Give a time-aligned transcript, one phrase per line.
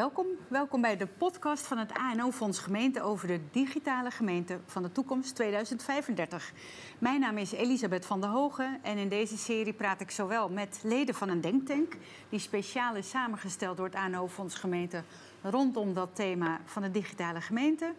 [0.00, 0.26] welkom.
[0.48, 5.34] Welkom bij de podcast van het ANO-fonds Gemeente over de digitale gemeente van de toekomst
[5.34, 6.52] 2035.
[6.98, 10.80] Mijn naam is Elisabeth van der Hogen en in deze serie praat ik zowel met
[10.82, 11.96] leden van een denktank,
[12.28, 15.02] die speciaal is samengesteld door het ANO-fonds Gemeente
[15.42, 17.94] rondom dat thema van de digitale gemeente.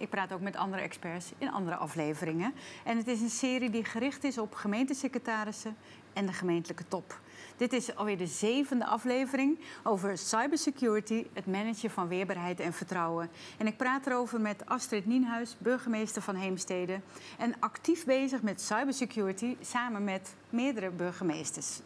[0.00, 2.54] Ik praat ook met andere experts in andere afleveringen.
[2.84, 5.76] En het is een serie die gericht is op gemeentesecretarissen
[6.12, 7.20] en de gemeentelijke top.
[7.56, 13.30] Dit is alweer de zevende aflevering over cybersecurity, het managen van weerbaarheid en vertrouwen.
[13.58, 17.00] En ik praat erover met Astrid Nienhuis, burgemeester van Heemstede.
[17.38, 21.80] En actief bezig met cybersecurity samen met meerdere burgemeesters.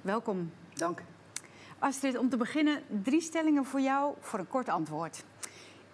[0.00, 0.52] Welkom.
[0.74, 1.02] Dank.
[1.78, 5.24] Astrid, om te beginnen drie stellingen voor jou voor een kort antwoord.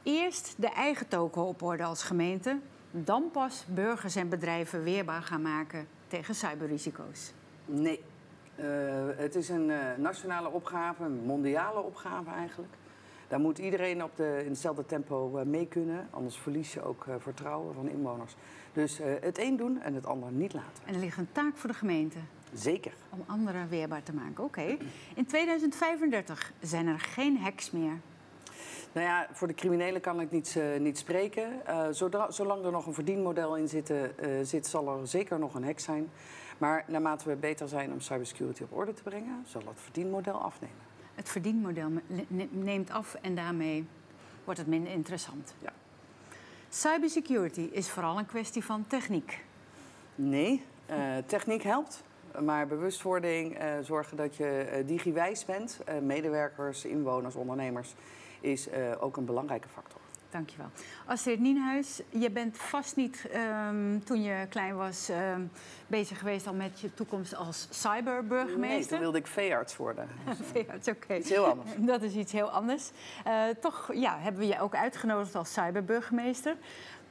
[0.02, 2.58] Eerst de eigen token op orde als gemeente,
[2.90, 7.32] dan pas burgers en bedrijven weerbaar gaan maken tegen cyberrisico's.
[7.64, 8.02] Nee.
[8.56, 8.64] Uh,
[9.16, 12.72] het is een uh, nationale opgave, een mondiale opgave eigenlijk.
[13.28, 17.06] Daar moet iedereen op de, in hetzelfde tempo uh, mee kunnen, anders verlies je ook
[17.18, 18.34] vertrouwen van inwoners.
[18.72, 20.82] Dus het een doen en het ander niet laten.
[20.84, 22.18] En er ligt een taak voor de gemeente.
[22.54, 22.92] Zeker.
[23.10, 24.44] Om anderen weerbaar te maken.
[24.44, 24.76] Oké.
[25.14, 27.98] In 2035 zijn er geen hacks meer.
[28.92, 31.62] Nou ja, voor de criminelen kan ik niet, uh, niet spreken.
[31.68, 33.98] Uh, zodra, zolang er nog een verdienmodel in zit, uh,
[34.42, 36.10] zit, zal er zeker nog een hack zijn.
[36.58, 40.76] Maar naarmate we beter zijn om cybersecurity op orde te brengen, zal het verdienmodel afnemen.
[41.14, 41.90] Het verdienmodel
[42.50, 43.86] neemt af en daarmee
[44.44, 45.54] wordt het minder interessant.
[45.58, 45.72] Ja.
[46.68, 49.44] Cybersecurity is vooral een kwestie van techniek.
[50.14, 50.64] Nee,
[51.26, 52.02] techniek helpt.
[52.40, 57.94] Maar bewustwording, zorgen dat je digiwijs bent, medewerkers, inwoners, ondernemers
[58.42, 60.00] is uh, ook een belangrijke factor.
[60.32, 60.66] Dankjewel.
[61.06, 63.28] Astrid Nienhuis, je bent vast niet
[63.68, 65.50] um, toen je klein was um,
[65.86, 68.68] bezig geweest al met je toekomst als cyberburgemeester.
[68.68, 70.08] Nee, toen wilde ik veearts worden.
[70.52, 71.04] veearts, oké.
[71.04, 71.18] Okay.
[71.18, 71.70] Iets heel anders.
[71.92, 72.90] Dat is iets heel anders.
[73.26, 76.56] Uh, toch ja, hebben we je ook uitgenodigd als cyberburgemeester.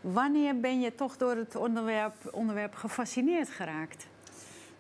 [0.02, 4.08] Wanneer ben je toch door het onderwerp, onderwerp gefascineerd geraakt?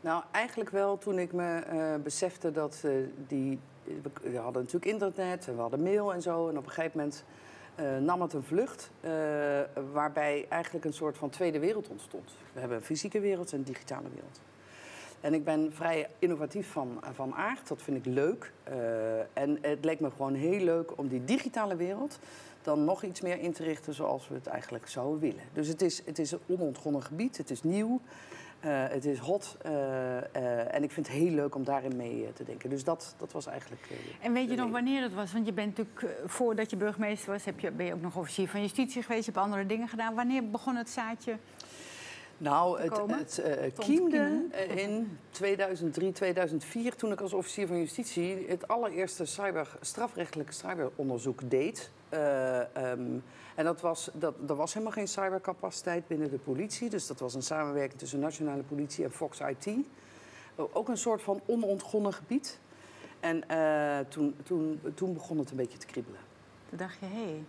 [0.01, 2.91] Nou, eigenlijk wel toen ik me uh, besefte dat uh,
[3.27, 3.59] die
[4.21, 6.49] we hadden natuurlijk internet en we hadden mail en zo.
[6.49, 7.23] En op een gegeven moment
[7.79, 9.11] uh, nam het een vlucht uh,
[9.91, 12.31] waarbij eigenlijk een soort van tweede wereld ontstond.
[12.53, 14.41] We hebben een fysieke wereld en een digitale wereld.
[15.21, 18.51] En ik ben vrij innovatief van, van aard, dat vind ik leuk.
[19.33, 22.19] En het leek me gewoon heel leuk om die digitale wereld
[22.61, 25.43] dan nog iets meer in te richten zoals we het eigenlijk zouden willen.
[25.53, 28.01] Dus het is, het is een onontgonnen gebied, het is nieuw.
[28.65, 32.33] Uh, het is hot uh, uh, en ik vind het heel leuk om daarin mee
[32.33, 32.69] te denken.
[32.69, 33.81] Dus dat, dat was eigenlijk.
[34.21, 35.33] en weet je nog wanneer dat was?
[35.33, 38.47] Want je bent natuurlijk, voordat je burgemeester was, heb je, ben je ook nog officier
[38.47, 40.15] van justitie geweest, je hebt andere dingen gedaan.
[40.15, 41.37] Wanneer begon het zaadje?
[42.41, 49.25] Nou, het, het kiemde in 2003, 2004, toen ik als officier van justitie het allereerste
[49.25, 51.89] cyber, strafrechtelijke cyberonderzoek deed.
[52.13, 53.23] Um,
[53.55, 56.89] en dat was, dat, er was helemaal geen cybercapaciteit binnen de politie.
[56.89, 59.67] Dus dat was een samenwerking tussen nationale politie en Fox IT.
[60.55, 62.59] Ook een soort van onontgonnen gebied.
[63.19, 66.19] En uh, toen, toen, toen begon het een beetje te kriebelen.
[66.69, 67.23] Toen dacht je, hé...
[67.23, 67.43] Hey.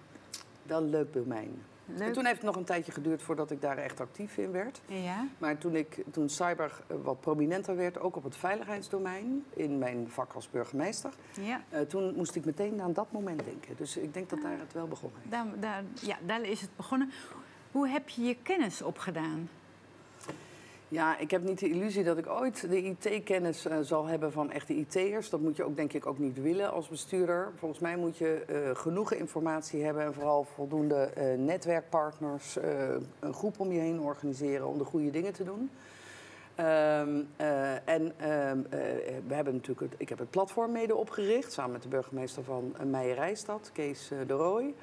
[0.63, 1.63] Wel leuk domein.
[1.87, 2.07] Leuk.
[2.07, 4.81] En toen heeft het nog een tijdje geduurd voordat ik daar echt actief in werd.
[4.87, 5.27] Ja.
[5.39, 10.33] Maar toen, ik, toen cyber wat prominenter werd, ook op het veiligheidsdomein, in mijn vak
[10.33, 11.11] als burgemeester,
[11.41, 11.63] ja.
[11.73, 13.77] uh, toen moest ik meteen aan dat moment denken.
[13.77, 15.31] Dus ik denk dat daar het wel begonnen is.
[15.31, 17.11] Daar, daar, ja, daar is het begonnen.
[17.71, 19.49] Hoe heb je je kennis opgedaan?
[20.93, 24.51] Ja, ik heb niet de illusie dat ik ooit de IT-kennis uh, zal hebben van
[24.51, 25.31] echte IT'ers.
[25.31, 27.53] Dat moet je ook denk ik ook niet willen als bestuurder.
[27.57, 32.57] Volgens mij moet je uh, genoeg informatie hebben en vooral voldoende uh, netwerkpartners,
[33.21, 35.71] een groep om je heen organiseren om de goede dingen te doen.
[36.57, 37.29] Um,
[37.85, 38.67] en um,
[39.27, 43.71] we hebben natuurlijk, ik heb het platform mede opgericht samen met de burgemeester van Meijerijstad,
[43.73, 44.75] Kees de Rooij.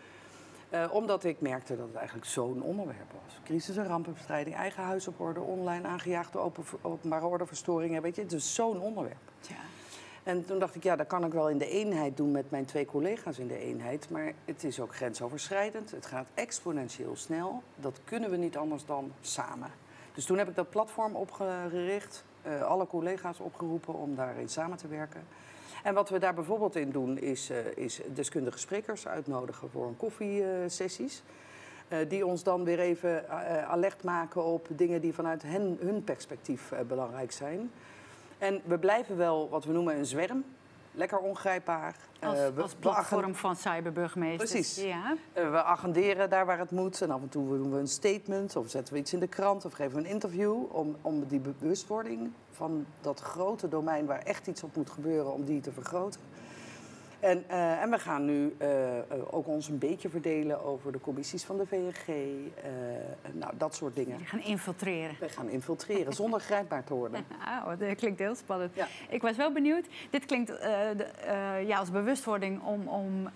[0.74, 3.40] Uh, omdat ik merkte dat het eigenlijk zo'n onderwerp was.
[3.44, 8.02] Crisis- en rampenbestrijding, eigen huis op orde, online aangejaagde open, openbare ordeverstoringen.
[8.02, 9.32] Weet je, het is zo'n onderwerp.
[9.48, 9.56] Ja.
[10.24, 12.66] En toen dacht ik, ja, dat kan ik wel in de eenheid doen met mijn
[12.66, 14.10] twee collega's in de eenheid.
[14.10, 15.92] Maar het is ook grensoverschrijdend.
[15.92, 17.64] Het gaat exponentieel snel.
[17.76, 19.72] Dat kunnen we niet anders dan samen.
[20.14, 22.24] Dus toen heb ik dat platform opgericht.
[22.48, 25.24] Uh, alle collega's opgeroepen om daarin samen te werken.
[25.84, 29.98] En wat we daar bijvoorbeeld in doen, is, uh, is deskundige sprekers uitnodigen voor een
[29.98, 31.24] koffiesessies.
[31.90, 35.44] Uh, die ons dan weer even uh, alert maken op dingen die vanuit
[35.80, 37.72] hun perspectief belangrijk zijn.
[38.38, 40.44] En we blijven wel wat we noemen een zwerm.
[40.92, 41.96] Lekker ongrijpbaar.
[42.20, 44.52] Als, we, als platform van cyberburgemeesters.
[44.52, 44.84] Precies.
[44.84, 45.16] Ja.
[45.34, 47.02] we agenderen daar waar het moet.
[47.02, 49.66] En af en toe doen we een statement of zetten we iets in de krant
[49.66, 50.64] of geven we een interview.
[50.72, 55.46] Om, om die bewustwording van dat grote domein waar echt iets op moet gebeuren, om
[55.46, 56.22] die te vergroten.
[57.20, 58.68] En, uh, en we gaan nu uh,
[59.30, 62.08] ook ons een beetje verdelen over de commissies van de VNG.
[63.34, 64.18] nou, dat soort dingen.
[64.18, 65.16] We gaan infiltreren.
[65.20, 67.26] We gaan infiltreren zonder grijpbaar te worden.
[67.50, 68.76] Ah, dat klinkt heel spannend.
[68.76, 68.88] Ja.
[69.10, 69.86] Ik was wel benieuwd.
[70.10, 71.08] Dit klinkt de,
[71.66, 73.30] ja, als bewustwording om, om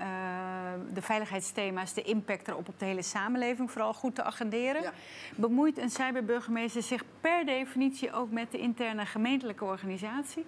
[0.94, 4.82] de veiligheidsthema's, de impact erop op de hele samenleving vooral goed te agenderen.
[4.82, 4.94] Ja.
[5.36, 10.46] Bemoeit een cyberburgemeester zich per definitie ook met de interne gemeentelijke organisatie?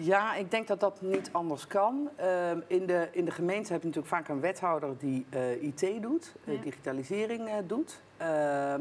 [0.00, 2.08] Ja, ik denk dat dat niet anders kan.
[2.20, 6.02] Uh, in, de, in de gemeente heb je natuurlijk vaak een wethouder die uh, IT
[6.02, 8.00] doet, uh, digitalisering uh, doet.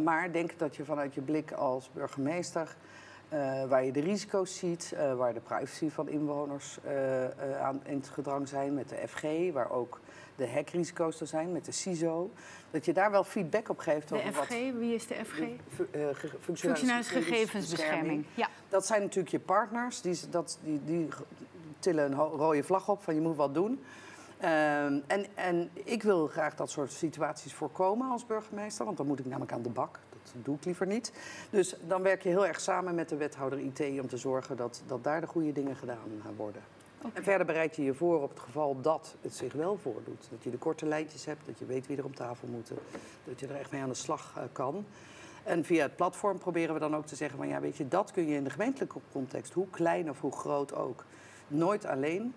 [0.04, 2.76] maar denk dat je vanuit je blik als burgemeester,
[3.68, 6.80] waar je de risico's ziet, waar de privacy van inwoners
[7.62, 10.00] aan in het gedrang zijn met de FG, waar ook
[10.38, 12.32] de hackrisico's er zijn met de CISO.
[12.72, 14.10] Dat je daar wel feedback op geeft.
[14.10, 15.38] De over FG, wat, wie is de FG?
[15.38, 15.56] De,
[15.96, 18.26] uh, functionaris gegevensbescherming.
[18.34, 18.50] Ja.
[18.70, 20.02] Dat zijn natuurlijk je partners.
[20.02, 21.08] Die, dat, die, die
[21.80, 23.72] tillen een rode vlag op van je moet wat doen.
[23.72, 28.86] Um, en, en ik wil graag dat soort situaties voorkomen als burgemeester.
[28.86, 30.00] Want dan moet ik namelijk aan de bak.
[30.34, 31.12] Dat doe ik liever niet.
[31.50, 34.82] Dus dan werk je heel erg samen met de wethouder IT om te zorgen dat,
[34.88, 35.98] dat daar de goede dingen gedaan
[36.36, 36.62] worden.
[37.14, 40.28] En verder bereid je je voor op het geval dat het zich wel voordoet.
[40.30, 42.78] Dat je de korte lijntjes hebt, dat je weet wie er op tafel moeten.
[43.24, 44.86] Dat je er echt mee aan de slag uh, kan.
[45.44, 48.12] En via het platform proberen we dan ook te zeggen: van ja, weet je, dat
[48.12, 51.06] kun je in de gemeentelijke context, hoe klein of hoe groot ook,
[51.48, 52.34] nooit alleen.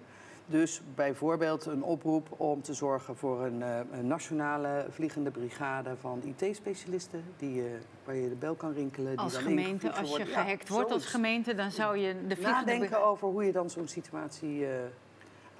[0.50, 3.60] Dus bijvoorbeeld een oproep om te zorgen voor een,
[3.92, 7.24] een nationale vliegende brigade van IT-specialisten.
[7.36, 7.64] Die, uh,
[8.04, 9.16] waar je de bel kan rinkelen.
[9.16, 12.36] Als die dan gemeente, als je gehackt ja, wordt als gemeente, dan zou je de
[12.36, 12.72] vliegende...
[12.72, 14.68] Nadenken over hoe je dan zo'n situatie uh,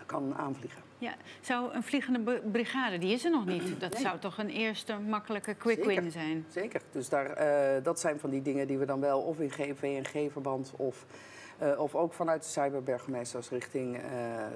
[0.06, 0.82] kan aanvliegen.
[0.98, 3.62] Ja, zou een vliegende brigade, die is er nog niet.
[3.80, 4.02] Dat nee.
[4.02, 6.02] zou toch een eerste makkelijke quick Zeker.
[6.02, 6.46] win zijn?
[6.48, 6.82] Zeker.
[6.92, 11.06] Dus daar, dat zijn van die dingen die we dan wel of in GVNG-verband of...
[11.62, 14.02] Uh, of ook vanuit de cyberburgemeesters richting, uh,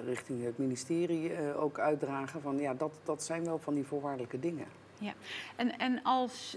[0.05, 2.41] richting het ministerie uh, ook uitdragen.
[2.41, 4.67] Van, ja, dat, dat zijn wel van die voorwaardelijke dingen.
[4.99, 5.13] Ja,
[5.57, 6.57] en, en als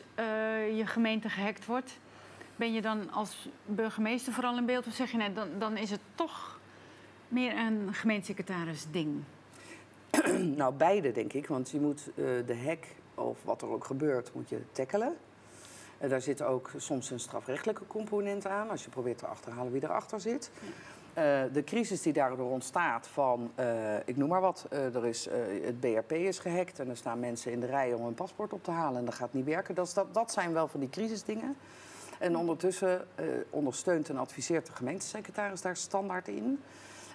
[0.76, 2.00] je gemeente gehackt wordt,
[2.56, 4.88] ben je dan als burgemeester vooral in beeld?
[4.88, 6.60] Of zeg je net, dan, dan is het toch
[7.28, 9.24] meer een gemeentesecretaris ding?
[10.60, 11.48] nou, beide denk ik.
[11.48, 12.86] Want je moet de hack,
[13.16, 15.18] of wat er ook gebeurt, moet je tackelen.
[16.02, 19.84] Uh, daar zit ook soms een strafrechtelijke component aan, als je probeert te achterhalen wie
[19.84, 20.52] erachter zit.
[21.18, 21.24] Uh,
[21.54, 25.30] de crisis die daardoor ontstaat van, uh, ik noem maar wat, er is,
[25.62, 28.64] het BRP is gehackt en er staan mensen in de rij om hun paspoort op
[28.64, 29.76] te halen en dat gaat niet werken.
[29.76, 31.58] Dat, dat, dat zijn wel van die crisisdingen.
[32.20, 33.08] En ondertussen
[33.50, 36.60] ondersteunt en adviseert de gemeentesecretaris daar standaard in.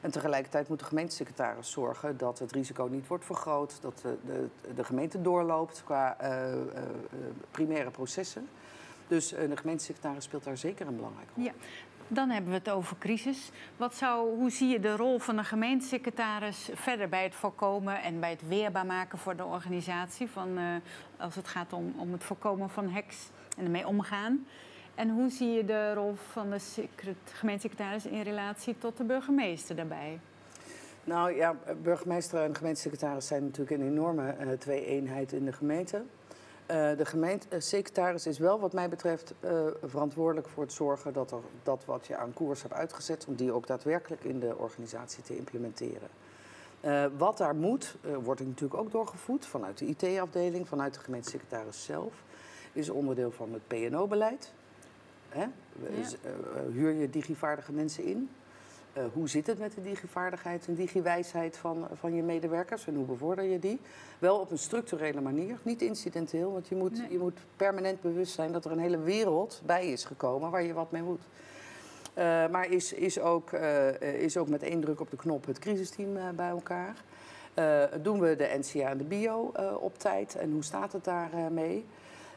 [0.01, 4.49] En tegelijkertijd moet de gemeentesecretaris zorgen dat het risico niet wordt vergroot, dat de, de,
[4.75, 6.17] de gemeente doorloopt qua
[7.51, 8.49] primaire processen.
[9.13, 11.45] Dus uh, de gemeentesecretaris speelt daar zeker een belangrijke rol.
[11.45, 11.53] Ja.
[12.09, 13.51] Dan hebben we het over crisis.
[13.77, 18.21] Wat zou, hoe zie je de rol van de gemeentesecretaris verder bij het voorkomen en
[18.21, 20.29] bij het weerbaar maken voor de organisatie?
[20.29, 20.65] Van, uh,
[21.17, 24.47] als het gaat om, om het voorkomen van hacks en ermee omgaan.
[24.95, 26.59] En hoe zie je de rol van de
[27.33, 30.19] gemeentesecretaris in relatie tot de burgemeester daarbij?
[31.05, 36.03] Nou ja, burgemeester en gemeentesecretaris zijn natuurlijk een enorme uh, twee-eenheid in de gemeente.
[36.73, 39.51] Uh, de gemeentesecretaris is wel, wat mij betreft, uh,
[39.83, 43.53] verantwoordelijk voor het zorgen dat er dat wat je aan koers hebt uitgezet, om die
[43.53, 46.09] ook daadwerkelijk in de organisatie te implementeren.
[46.85, 52.13] Uh, wat daar moet, wordt natuurlijk ook doorgevoed vanuit de IT-afdeling, vanuit de gemeentesecretaris zelf.
[52.73, 54.53] Is onderdeel van het PNO-beleid.
[55.35, 55.51] Ja.
[56.73, 58.31] huur je digivaardige mensen in?
[58.99, 63.05] Uh, hoe zit het met de digivaardigheid en digiwijsheid van, van je medewerkers en hoe
[63.05, 63.81] bevorder je die?
[64.19, 67.11] Wel op een structurele manier, niet incidenteel, want je moet, nee.
[67.11, 70.73] je moet permanent bewust zijn dat er een hele wereld bij is gekomen waar je
[70.73, 71.21] wat mee moet.
[72.19, 75.59] Uh, maar is, is, ook, uh, is ook met één druk op de knop het
[75.59, 76.95] crisisteam bij elkaar?
[78.03, 81.51] doen we de NCA en de bio op tijd en hoe staat het daarmee?
[81.51, 81.85] mee?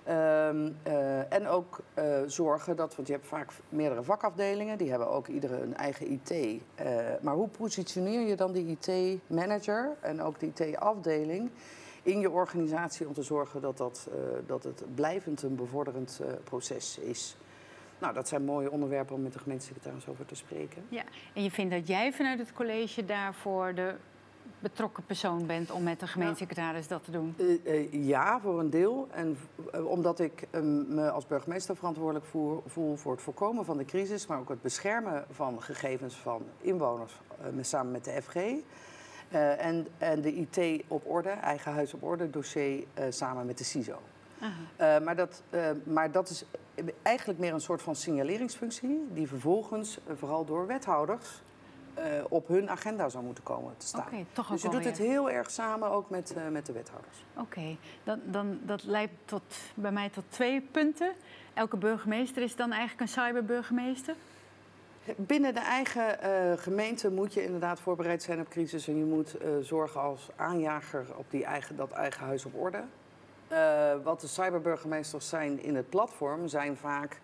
[0.10, 5.10] Um, uh, en ook uh, zorgen dat, want je hebt vaak meerdere vakafdelingen, die hebben
[5.10, 6.32] ook iedere een eigen IT.
[6.32, 6.60] Uh,
[7.22, 11.50] maar hoe positioneer je dan die IT-manager en ook die IT-afdeling
[12.04, 14.10] in je organisatie om te zorgen dat, dat,
[14.46, 17.38] dat het blijvend een bevorderend proces is?
[18.00, 20.86] Nou, dat zijn mooie onderwerpen om met de gemeentesecretaris over te spreken.
[20.90, 23.96] Ja, en je vindt dat jij vanuit het college daarvoor de
[24.60, 27.36] betrokken persoon bent om met de gemeentesecretaris dat te doen?
[27.38, 29.08] Uh, uh, ja, voor een deel.
[29.12, 29.38] En
[29.76, 30.48] uh, omdat ik
[30.88, 32.26] me als burgemeester verantwoordelijk
[32.66, 37.14] voel, voor het voorkomen van de crisis, maar ook het beschermen van gegevens van inwoners
[37.62, 38.36] samen met de FG.
[39.58, 44.00] en, en de IT op orde, eigen huis op orde, dossier samen met de CISO.
[44.78, 45.44] maar, dat,
[45.84, 46.46] maar dat is
[47.02, 51.45] eigenlijk meer een soort van signaleringsfunctie, die vervolgens vooral door wethouders eh,
[52.30, 54.28] op hun agenda zou moeten komen te staan.
[54.34, 57.26] Toch dus je doet het heel erg samen ook met, eh, met de wethouders.
[57.38, 61.12] Oké, dan, dan, dat leidt tot, bij mij tot twee punten.
[61.54, 64.16] Elke burgemeester is dan eigenlijk een cyberburgemeester.
[65.16, 68.88] Binnen de eigen eh, gemeente moet je inderdaad voorbereid zijn op crisis.
[68.88, 72.84] En je moet eh, zorgen als aanjager op die eigen, dat eigen huis op orde.
[73.48, 77.20] Eh, wat de cyberburgemeesters zijn in het platform, zijn vaak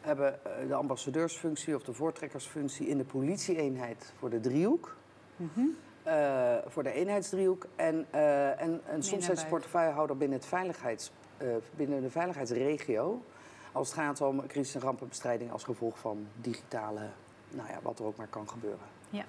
[0.00, 4.96] hebben eh, de ambassadeursfunctie of de voortrekkersfunctie in de politieeenheid voor de driehoek.
[5.36, 5.60] Mhm.
[6.02, 7.66] eh, voor de eenheidsdriehoek.
[7.76, 11.12] En, eh, en, en soms zijn ze portefeuillehouder binnen, het veiligheids,
[11.76, 13.22] binnen de veiligheidsregio.
[13.72, 17.00] Als het gaat om crisis- en rampenbestrijding als gevolg van digitale,
[17.50, 18.86] nou ja, wat er ook maar kan gebeuren.
[19.10, 19.24] Ja.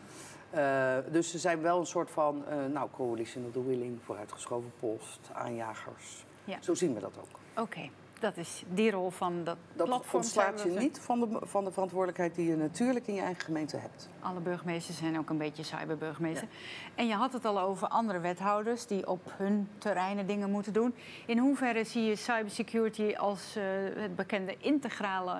[1.12, 6.26] Dus ze zijn wel een soort van, nou, coalition of the willing, vooruitgeschoven post, aanjagers.
[6.46, 6.62] Ja.
[6.62, 7.64] Zo zien we dat ook.
[7.64, 7.90] Oké,
[8.22, 10.22] dat is die rol van dat, Dat platform.
[10.24, 13.78] ontslaat je niet van de, van de verantwoordelijkheid die je natuurlijk in je eigen gemeente
[13.78, 14.10] hebt.
[14.20, 16.48] Alle burgemeesters zijn ook een beetje cyberburgemeester.
[16.96, 20.96] En je had het al over andere wethouders die op hun terreinen dingen moeten doen.
[21.26, 23.64] In hoeverre zie je cybersecurity als eh,
[23.96, 25.38] het bekende integrale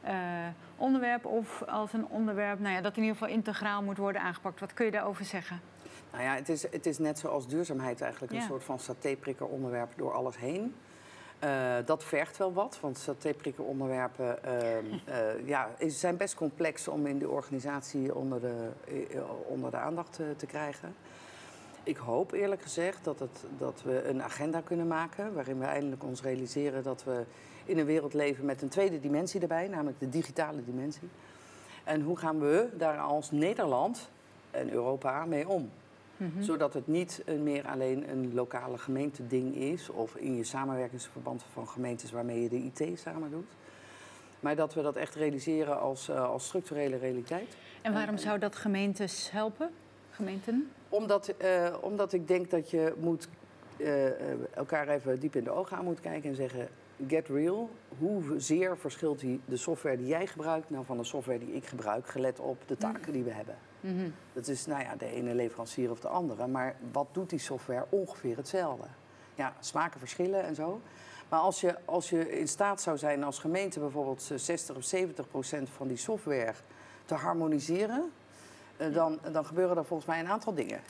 [0.00, 0.14] eh,
[0.76, 4.60] onderwerp of als een onderwerp nou ja, dat in ieder geval integraal moet worden aangepakt?
[4.60, 5.60] Wat kun je daarover zeggen?
[6.12, 9.92] Nou ja, het is, het is net zoals duurzaamheid eigenlijk een soort van satéprikker onderwerp
[9.96, 10.74] door alles heen.
[11.40, 17.06] Eh, dat vergt wel wat, want satéprikker onderwerpen ehm, eh, ja, zijn best complex om
[17.06, 20.94] in de organisatie onder de, eh, onder de aandacht eh, te krijgen.
[21.82, 26.04] Ik hoop eerlijk gezegd dat, het, dat we een agenda kunnen maken waarin we eindelijk
[26.04, 27.24] ons realiseren dat we
[27.64, 31.08] in een wereld leven met een tweede dimensie erbij, namelijk de digitale dimensie.
[31.84, 34.08] En hoe gaan we daar als Nederland
[34.50, 35.70] en Europa mee om?
[36.20, 36.42] Mhm.
[36.42, 42.10] Zodat het niet meer alleen een lokale gemeenteding is of in je samenwerkingsverband van gemeentes
[42.10, 43.50] waarmee je de IT samen doet.
[44.40, 47.56] Maar dat we dat echt realiseren als, eh, als structurele realiteit.
[47.82, 49.70] En waarom zou dat gemeentes helpen?
[50.10, 50.70] Gemeenten?
[50.88, 53.28] Omdat, eh, omdat ik denk dat je moet,
[53.76, 56.68] eh, elkaar even diep in de ogen aan moet kijken en zeggen:
[57.08, 57.70] get real.
[57.98, 62.06] Hoezeer verschilt die, de software die jij gebruikt nou van de software die ik gebruik,
[62.06, 63.56] gelet op de taken die we hebben?
[63.80, 64.08] Mhm.
[64.32, 66.46] Dat is nou ja, de ene leverancier of de andere.
[66.46, 67.86] Maar wat doet die software?
[67.88, 68.86] Ongeveer hetzelfde.
[69.34, 70.80] Ja, smaken verschillen en zo.
[71.28, 74.84] Maar als je, als je in staat zou zijn als gemeente bijvoorbeeld eh, 60 of
[74.84, 76.54] 70 procent van die software
[77.04, 78.12] te harmoniseren,
[78.76, 80.80] eh, dan, dan gebeuren er volgens mij een aantal dingen.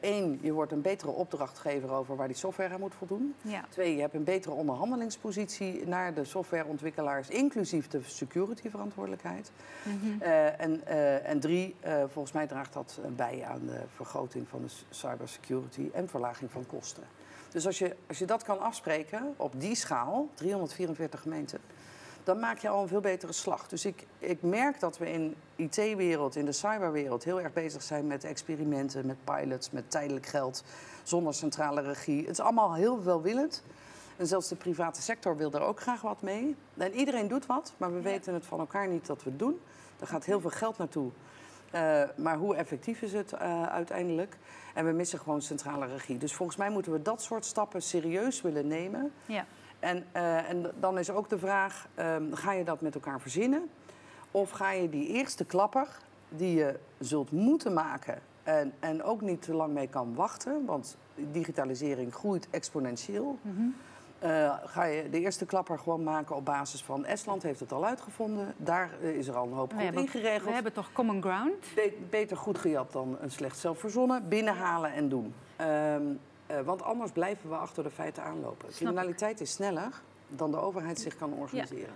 [0.00, 3.34] Eén, je wordt een betere opdrachtgever over waar die software aan moet voldoen.
[3.42, 3.64] Ja.
[3.68, 9.50] Twee, je hebt een betere onderhandelingspositie naar de softwareontwikkelaars, inclusief de security verantwoordelijkheid.
[9.82, 10.22] Mhm.
[10.22, 14.48] Eh, en, eh, en drie, eh, volgens mij draagt dat eh, bij aan de vergroting
[14.48, 17.02] van de cybersecurity en verlaging van kosten.
[17.50, 21.60] Dus als je, als je dat kan afspreken op die schaal, 344 gemeenten,
[22.24, 23.68] dan maak je al een veel betere slag.
[23.68, 28.06] Dus ik, ik merk dat we in IT-wereld, in de cyberwereld, heel erg bezig zijn
[28.06, 30.64] met experimenten, met pilots, met tijdelijk geld,
[31.02, 32.20] zonder centrale regie.
[32.20, 33.62] Het is allemaal heel welwillend.
[34.16, 36.56] En zelfs de private sector wil daar ook graag wat mee.
[36.76, 38.02] En iedereen doet wat, maar we Ja.
[38.02, 39.60] weten het van elkaar niet dat we het doen.
[40.00, 41.10] Er gaat heel veel geld naartoe.
[41.70, 44.36] Eh, maar hoe effectief is het eh, uiteindelijk?
[44.74, 46.18] En we missen gewoon centrale regie.
[46.18, 49.12] Dus volgens mij moeten we dat soort stappen serieus willen nemen.
[49.26, 49.44] Ja.
[49.84, 53.68] En, eh, en dan is ook de vraag, ehm, ga je dat met elkaar verzinnen?
[54.30, 55.88] Of ga je die eerste klapper,
[56.28, 58.18] die je zult moeten maken...
[58.42, 60.64] en, en ook niet te lang mee kan wachten...
[60.64, 63.38] want digitalisering groeit exponentieel...
[63.42, 63.62] Mhm.
[64.18, 67.86] Eh, ga je de eerste klapper gewoon maken op basis van Estland heeft het al
[67.86, 68.54] uitgevonden.
[68.56, 70.44] Daar eh, is er al een hoop We goed hebben, ingeregeld.
[70.44, 71.64] we hebben toch common ground?
[71.74, 74.28] Be- beter goed gejat dan een slecht zelf verzonnen.
[74.28, 75.34] Binnenhalen en doen.
[75.56, 76.02] Ehm,
[76.46, 78.68] eh, want anders blijven we achter de feiten aanlopen.
[78.68, 79.90] Criminaliteit is sneller
[80.28, 81.94] dan de overheid zich kan organiseren.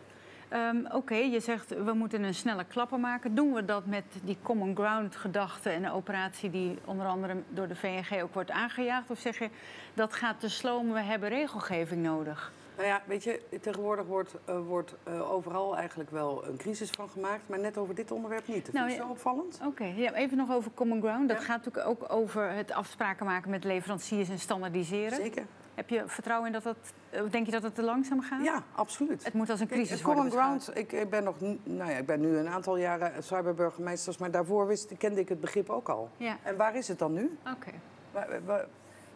[0.49, 3.35] Ehm, Oké, je zegt we moeten een snelle klapper maken.
[3.35, 7.69] Doen we dat met die common ground gedachte en de operatie die onder andere door
[7.69, 9.11] de VNG ook wordt aangejaagd?
[9.11, 9.49] Of zeg je
[9.95, 12.53] dat gaat te sloom, we hebben regelgeving nodig?
[12.79, 17.09] Nou ja, weet je, tegenwoordig wordt, eh, wordt eh, overal eigenlijk wel een crisis van
[17.09, 17.43] gemaakt.
[17.47, 18.65] Maar net over dit onderwerp niet.
[18.65, 19.07] Dat Nou, vind ik ja.
[19.07, 19.61] zo opvallend.
[19.67, 21.29] Oké, ja, even nog over common ground.
[21.29, 21.45] Dat Ja.
[21.45, 25.17] gaat natuurlijk ook over het afspraken maken met leveranciers en standaardiseren.
[25.17, 25.47] Zeker.
[25.75, 26.77] Heb je vertrouwen in dat dat,
[27.11, 28.45] eh, denk je dat het te langzaam gaat?
[28.45, 29.25] Ja, absoluut.
[29.25, 30.63] Het moet als een Kijk, crisis Common worden beschouwd.
[30.63, 34.31] Ground, ik, ik ben nog, nou ja, ik ben nu een aantal jaren cyberburgemeesters, maar
[34.31, 36.11] daarvoor wist, kende ik het begrip ook al.
[36.17, 37.39] Ja, En waar is het dan nu?
[37.57, 37.71] oké.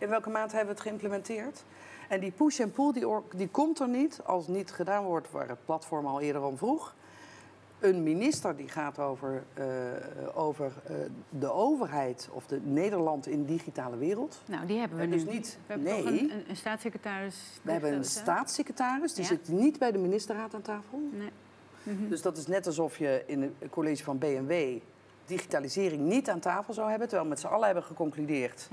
[0.02, 1.64] In welke maand hebben we het geïmplementeerd?
[2.08, 3.06] En die push en pull die,
[3.36, 6.94] die komt er niet als niet gedaan wordt waar het platform al eerder om vroeg.
[7.78, 9.64] Een minister die gaat over, eh,
[10.34, 10.94] over eh,
[11.28, 14.42] de overheid of de Nederland in digitale wereld.
[14.46, 15.14] Nou, die hebben we En nu.
[15.24, 17.60] dus niet, We hebben nee, een, een, een staatssecretaris.
[17.62, 19.28] we hebben een staatssecretaris, die Ja.
[19.28, 21.00] zit niet bij de ministerraad aan tafel.
[21.12, 21.30] Nee.
[21.82, 22.08] Mhm.
[22.08, 24.78] Dus dat is net alsof je in het college van BMW
[25.26, 27.08] digitalisering niet aan tafel zou hebben.
[27.08, 28.68] Terwijl we met z'n allen hebben geconcludeerd.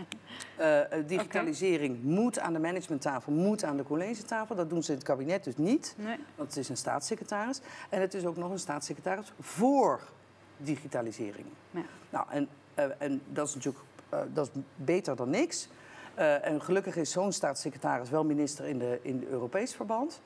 [0.59, 4.55] Uh, digitalisering moet aan de managementtafel, moet aan de collegetafel.
[4.55, 5.95] Dat doen ze in het kabinet dus niet.
[5.97, 6.17] Nee.
[6.35, 7.59] Want het is een staatssecretaris.
[7.89, 10.01] En het is ook nog een staatssecretaris voor
[10.57, 11.45] digitalisering.
[11.71, 11.81] Ja.
[12.09, 15.69] Nou, en, uh, en dat is natuurlijk uh, dat is beter dan niks.
[16.41, 20.21] en gelukkig is zo'n staatssecretaris wel minister in, de, in Europees verband.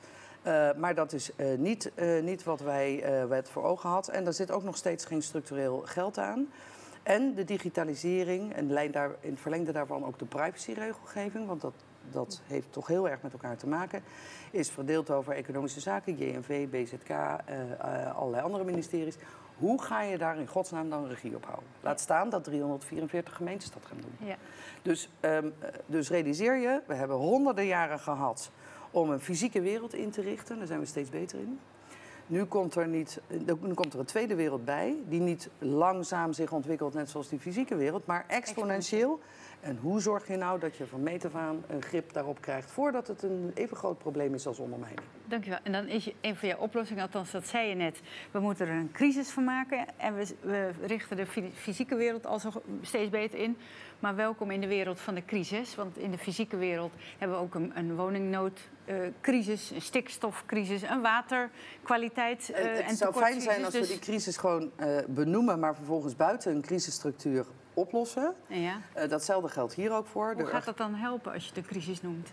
[0.46, 4.08] Uh, maar dat is uh, niet, uh, niet wat wij het voor ogen had.
[4.08, 6.48] En er zit ook nog steeds geen structureel geld aan.
[7.02, 11.72] En de digitalisering, en lijn daar, in het verlengde daarvan ook de privacyregelgeving, want dat,
[12.10, 14.02] dat heeft toch heel erg met elkaar te maken,
[14.50, 17.10] is verdeeld over economische zaken, JNV, BZK,
[18.14, 19.16] allerlei andere ministeries.
[19.58, 21.68] Hoe ga je daar in godsnaam dan regie op houden?
[21.80, 24.28] Laat staan dat 344 gemeentes dat gaan doen.
[24.28, 24.36] Ja.
[24.82, 25.54] Dus, um,
[25.86, 28.50] dus realiseer je, we hebben honderden jaren gehad
[28.94, 30.58] om een fysieke wereld in te richten.
[30.58, 31.58] Daar zijn we steeds beter in.
[32.26, 33.20] Nu komt er, niet,
[33.60, 37.38] nu komt er een tweede wereld bij, die niet langzaam zich ontwikkelt, net zoals die
[37.38, 39.20] fysieke wereld, maar exponentieel.
[39.60, 42.70] En hoe zorg je nou dat je van meet af aan een grip daarop krijgt
[42.70, 45.00] voordat het een even groot probleem is als ondermijning?
[45.26, 45.58] Dankjewel.
[45.62, 48.74] En dan is een van jouw oplossingen, althans dat zei je net, we moeten er
[48.74, 52.50] een crisis van maken en we, we richten de fysieke wereld al zo
[52.82, 53.56] steeds beter in.
[53.98, 55.74] Maar welkom in de wereld van de crisis.
[55.74, 57.94] Want in de fysieke wereld hebben we ook een, een
[58.86, 62.50] woningnoodcrisis, een stikstofcrisis, een waterkwaliteit.
[62.50, 64.70] Uh, het en zou fijn zijn als we dus die crisis gewoon
[65.06, 68.34] benoemen, maar vervolgens buiten een crisisstructuur oplossen.
[68.46, 68.80] Ja.
[69.08, 70.34] Datzelfde geldt hier ook voor.
[70.36, 72.32] Hoe gaat dat dan helpen als je de crisis noemt?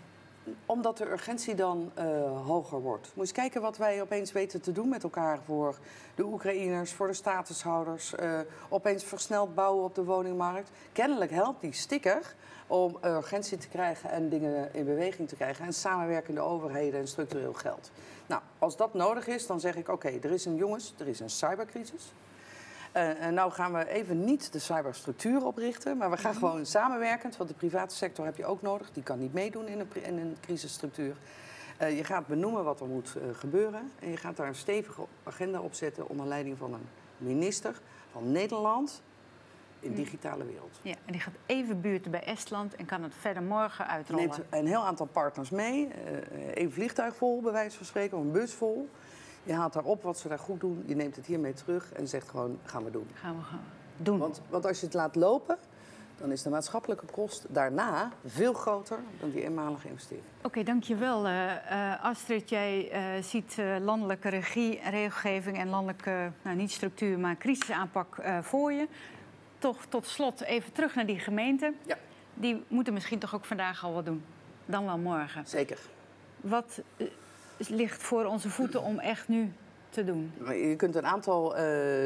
[0.66, 2.04] Omdat de urgentie dan uh,
[2.46, 3.10] hoger wordt.
[3.14, 5.78] Moet eens kijken wat wij opeens weten te doen met elkaar voor
[6.14, 8.14] de Oekraïners, voor de statushouders.
[8.20, 10.70] Uh, opeens versneld bouwen op de woningmarkt.
[10.92, 12.34] Kennelijk helpt die sticker
[12.66, 15.64] om urgentie te krijgen en dingen in beweging te krijgen.
[15.64, 17.90] En samenwerkende overheden en structureel geld.
[18.26, 21.20] Nou, als dat nodig is, dan zeg ik: oké, er is een jongens, er is
[21.20, 22.12] een cybercrisis.
[22.96, 26.40] Uh, en nou gaan we even niet de cyberstructuur oprichten, maar we gaan mhm.
[26.40, 28.90] gewoon samenwerkend, want de private sector heb je ook nodig.
[28.92, 31.16] Die kan niet meedoen in een, in een crisisstructuur.
[31.82, 35.02] Uh, je gaat benoemen wat er moet uh, gebeuren en je gaat daar een stevige
[35.22, 39.02] agenda op zetten onder leiding van een minister van Nederland
[39.80, 40.78] in de digitale wereld.
[40.82, 44.28] Ja, en die gaat even buurten bij Estland en kan het verder morgen uitrollen.
[44.28, 45.88] Neemt een heel aantal partners mee.
[46.54, 48.88] een vliegtuig vol, bij wijze van spreken, of een bus vol.
[49.42, 50.84] Je haalt daarop wat ze daar goed doen.
[50.86, 53.08] Je neemt het hiermee terug en zegt gewoon, gaan we doen.
[53.14, 53.64] Gaan we gaan
[53.96, 54.18] doen.
[54.18, 55.58] Want, want als je het laat lopen,
[56.16, 60.24] dan is de maatschappelijke kost daarna veel groter dan die eenmalige investering.
[60.42, 62.48] Oké, dankjewel uh, Astrid.
[62.48, 68.72] Jij uh, ziet uh, landelijke regie, regelgeving en landelijke, nou niet structuur, maar crisisaanpak voor
[68.72, 68.88] je.
[69.58, 71.76] Toch tot slot even terug naar die gemeenten.
[71.86, 71.96] Ja.
[72.34, 74.24] Die moeten misschien toch ook vandaag al wat doen.
[74.66, 75.46] Dan wel morgen.
[75.46, 75.78] Zeker.
[76.40, 76.82] Wat
[77.68, 79.52] ligt voor onze voeten om echt nu
[79.92, 80.32] te doen?
[80.46, 81.62] Je kunt een aantal uh,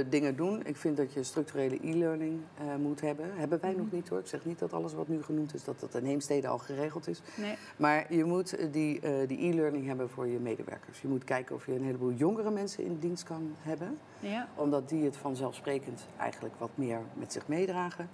[0.09, 0.67] dingen doen.
[0.67, 3.31] Ik vind dat je structurele e-learning uh, moet hebben.
[3.35, 4.19] Hebben wij mm nog niet hoor.
[4.19, 7.09] Ik zeg niet dat alles wat nu genoemd is, dat dat in Heemstede al geregeld
[7.09, 7.21] is.
[7.35, 7.57] Nee.
[7.77, 11.01] Maar je moet eh, die, uh, die e-learning hebben voor je medewerkers.
[11.01, 13.99] Je moet kijken of je een heleboel jongere mensen in dienst kan hebben.
[14.21, 14.49] Ja.
[14.55, 18.09] Omdat die het vanzelfsprekend eigenlijk wat meer met zich meedragen.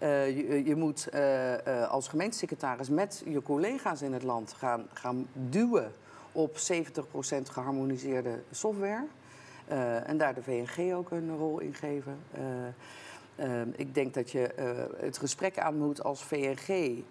[0.00, 1.08] Je, je, moet
[1.88, 5.92] als gemeentesecretaris met je collega's in het land gaan, gaan duwen
[6.32, 6.58] op 70%
[7.42, 9.04] geharmoniseerde software.
[9.70, 12.18] Uh, en daar de VNG ook een rol in geven.
[12.38, 14.50] Uh, uh, ik denk dat je
[14.96, 17.02] het gesprek aan moet als VNG,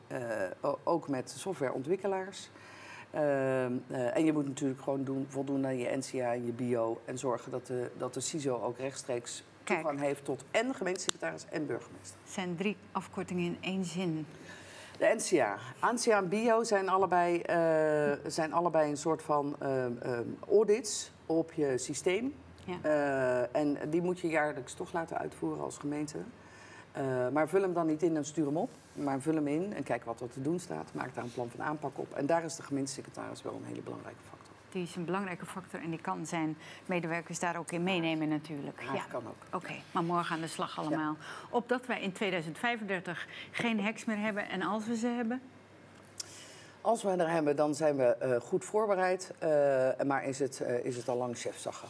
[0.83, 2.49] ook met softwareontwikkelaars.
[3.11, 7.01] en je moet natuurlijk gewoon doen, voldoen aan je NCA en je bio.
[7.05, 11.65] En zorgen dat de, dat de CISO ook rechtstreeks toegang heeft tot en gemeentesecretaris en
[11.65, 12.19] burgemeester.
[12.23, 14.25] Het zijn drie afkortingen in één zin.
[15.01, 15.57] De NCA.
[15.93, 21.53] NCA en Bio zijn allebei, uh, zijn allebei een soort van uh, uh, audits op
[21.53, 22.33] je systeem.
[22.65, 23.47] Ja.
[23.51, 26.17] en die moet je jaarlijks toch laten uitvoeren als gemeente.
[27.31, 28.69] maar vul hem dan niet in en stuur hem op.
[28.93, 30.93] Maar vul hem in en kijk wat er te doen staat.
[30.93, 32.13] Maak daar een plan van aanpak op.
[32.13, 34.40] En daar is de gemeentesecretaris wel een hele belangrijke factor.
[34.71, 38.81] Die is een belangrijke factor en die kan zijn medewerkers daar ook in meenemen natuurlijk.
[38.93, 39.55] Ja, kan ook.
[39.55, 41.15] Oké, maar morgen aan de slag allemaal.
[41.49, 45.41] Opdat wij in 2035 geen heks meer hebben en als we ze hebben?
[46.81, 49.33] Als we er hebben, dan zijn we uh, goed voorbereid.
[49.43, 51.87] Uh, maar is het, uh, is het al lang chefzaggen.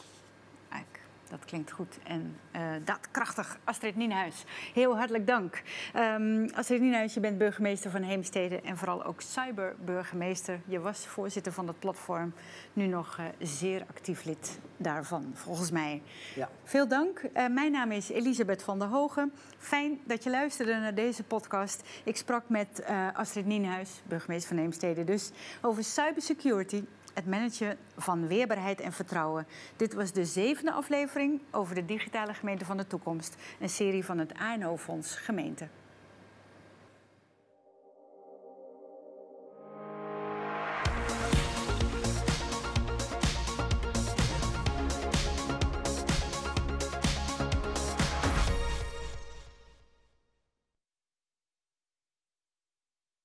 [1.32, 3.58] Dat klinkt goed en uh, daadkrachtig.
[3.64, 5.62] Astrid Nienhuis, heel hartelijk dank.
[5.96, 10.60] Um, Astrid Nienhuis, je bent burgemeester van Heemstede en vooral ook cyberburgemeester.
[10.66, 12.34] Je was voorzitter van dat platform,
[12.74, 16.02] nu nog uh, zeer actief lid daarvan, volgens mij.
[16.36, 16.50] Ja.
[16.64, 17.22] Veel dank.
[17.22, 19.32] Uh, mijn naam is Elisabeth van der Hogen.
[19.58, 21.82] Fijn dat je luisterde naar deze podcast.
[22.04, 28.80] Ik sprak met Astrid Nienhuis, burgemeester van Heemstede, dus over cybersecurity het managen van weerbaarheid
[28.82, 29.48] en vertrouwen.
[29.76, 33.36] Dit was de zevende aflevering over de digitale gemeente van de toekomst.
[33.60, 35.68] Een serie van het ANO-fonds Gemeente.